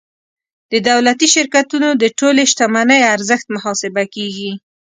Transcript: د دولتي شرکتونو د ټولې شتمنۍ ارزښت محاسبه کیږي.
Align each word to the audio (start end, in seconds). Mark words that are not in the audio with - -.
د 0.71 0.73
دولتي 0.89 1.27
شرکتونو 1.35 1.87
د 2.01 2.03
ټولې 2.19 2.43
شتمنۍ 2.51 3.01
ارزښت 3.15 3.47
محاسبه 3.55 4.03
کیږي. 4.15 4.51